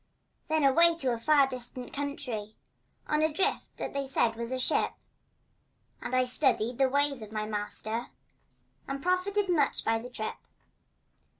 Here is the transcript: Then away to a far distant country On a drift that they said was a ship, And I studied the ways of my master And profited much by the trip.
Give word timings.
Then 0.47 0.63
away 0.63 0.95
to 0.95 1.13
a 1.13 1.19
far 1.19 1.45
distant 1.45 1.93
country 1.93 2.55
On 3.05 3.21
a 3.21 3.31
drift 3.31 3.77
that 3.77 3.93
they 3.93 4.07
said 4.07 4.35
was 4.35 4.51
a 4.51 4.57
ship, 4.57 4.93
And 6.01 6.15
I 6.15 6.25
studied 6.25 6.79
the 6.79 6.89
ways 6.89 7.21
of 7.21 7.31
my 7.31 7.45
master 7.45 8.07
And 8.87 9.03
profited 9.03 9.47
much 9.47 9.85
by 9.85 9.99
the 9.99 10.09
trip. 10.09 10.37